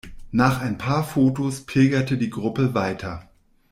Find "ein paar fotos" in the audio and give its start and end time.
0.61-1.61